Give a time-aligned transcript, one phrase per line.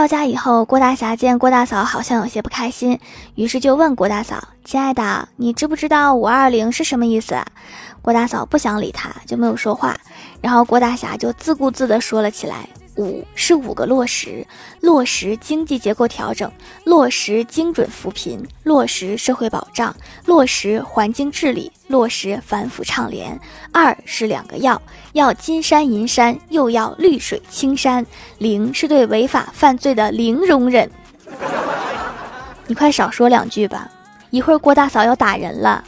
[0.00, 2.98] 到家以后，郭大侠见郭大嫂好像有些不开心，
[3.34, 7.36] 于是就问郭大嫂：“亲爱的，你知不知道五二零是什么意思？”
[8.00, 9.94] 郭大嫂不想理他，就没有说话。
[10.40, 12.66] 然后郭大侠就自顾自地说了起来。
[13.00, 14.46] 五是五个落实：
[14.80, 16.52] 落实经济结构调整，
[16.84, 19.96] 落实精准扶贫，落实社会保障，
[20.26, 23.40] 落实环境治理，落实反腐倡廉。
[23.72, 24.80] 二是两个要：
[25.14, 28.04] 要金山银山，又要绿水青山。
[28.36, 30.90] 零是对违法犯罪的零容忍。
[32.68, 33.90] 你快少说两句吧，
[34.28, 35.82] 一会儿郭大嫂要打人了。